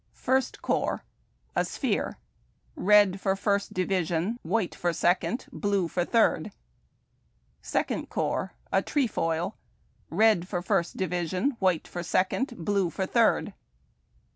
First 0.15 0.63
Corps— 0.63 1.03
a 1.55 1.63
sphere: 1.63 2.17
red 2.75 3.21
for 3.21 3.35
First 3.35 3.75
Division; 3.75 4.39
white 4.41 4.73
for 4.73 4.93
Second; 4.93 5.45
blue 5.53 5.87
for 5.87 6.03
Third. 6.05 6.51
Second 7.61 8.09
Corps— 8.09 8.55
a 8.71 8.81
trefoil: 8.81 9.57
red 10.09 10.47
for 10.47 10.63
First 10.63 10.97
Division; 10.97 11.51
white 11.59 11.87
for 11.87 12.01
Second; 12.01 12.55
blue 12.65 12.89
for 12.89 13.05
Third. 13.05 13.53